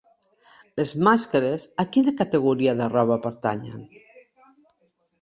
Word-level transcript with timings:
Les 0.79 0.93
màscares 1.07 1.67
a 1.85 1.87
quina 1.97 2.15
categoria 2.23 2.77
de 2.83 2.91
roba 2.97 3.21
pertanyen? 3.29 3.89